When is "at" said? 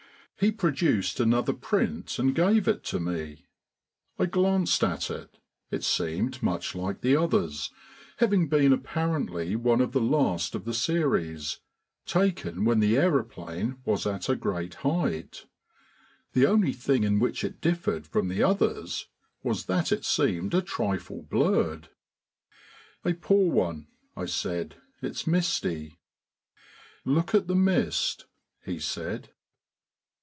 4.83-5.11, 14.07-14.29, 27.35-27.45